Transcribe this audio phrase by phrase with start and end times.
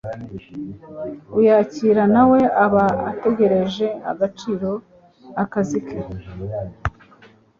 [1.37, 4.69] Uyakira nawe aba atesheje agaciro
[5.43, 5.99] akazi ke